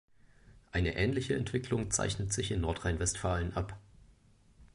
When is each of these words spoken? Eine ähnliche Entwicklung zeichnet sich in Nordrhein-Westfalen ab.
Eine 0.71 0.95
ähnliche 0.95 1.35
Entwicklung 1.35 1.91
zeichnet 1.91 2.33
sich 2.33 2.49
in 2.49 2.61
Nordrhein-Westfalen 2.61 3.55
ab. 3.55 3.77